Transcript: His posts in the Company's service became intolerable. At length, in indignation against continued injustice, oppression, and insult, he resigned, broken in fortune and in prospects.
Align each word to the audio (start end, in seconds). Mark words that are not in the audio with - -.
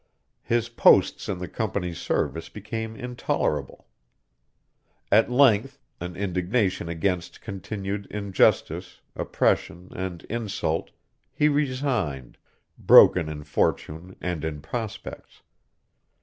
His 0.41 0.67
posts 0.67 1.29
in 1.29 1.37
the 1.37 1.47
Company's 1.47 1.99
service 1.99 2.49
became 2.49 2.95
intolerable. 2.95 3.85
At 5.11 5.29
length, 5.29 5.77
in 6.01 6.15
indignation 6.15 6.89
against 6.89 7.39
continued 7.39 8.07
injustice, 8.07 9.01
oppression, 9.15 9.91
and 9.95 10.23
insult, 10.23 10.89
he 11.31 11.49
resigned, 11.49 12.39
broken 12.79 13.29
in 13.29 13.43
fortune 13.43 14.15
and 14.21 14.43
in 14.43 14.59
prospects. 14.61 15.43